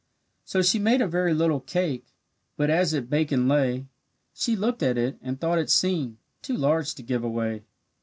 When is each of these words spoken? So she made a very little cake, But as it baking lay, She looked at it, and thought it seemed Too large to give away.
So 0.43 0.63
she 0.63 0.79
made 0.79 0.99
a 0.99 1.07
very 1.07 1.31
little 1.31 1.59
cake, 1.59 2.07
But 2.57 2.71
as 2.71 2.91
it 2.91 3.07
baking 3.07 3.47
lay, 3.47 3.85
She 4.33 4.55
looked 4.55 4.81
at 4.81 4.97
it, 4.97 5.19
and 5.21 5.39
thought 5.39 5.59
it 5.59 5.69
seemed 5.69 6.17
Too 6.41 6.57
large 6.57 6.95
to 6.95 7.03
give 7.03 7.23
away. 7.23 7.65